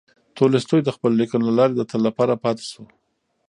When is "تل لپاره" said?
1.89-2.41